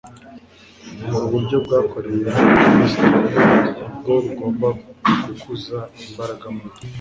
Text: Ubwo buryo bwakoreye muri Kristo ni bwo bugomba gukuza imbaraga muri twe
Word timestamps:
Ubwo 1.03 1.19
buryo 1.31 1.57
bwakoreye 1.65 2.27
muri 2.35 2.57
Kristo 2.71 3.05
ni 3.21 3.67
bwo 3.99 4.13
bugomba 4.23 4.67
gukuza 5.25 5.77
imbaraga 6.05 6.45
muri 6.55 6.67
twe 6.75 6.87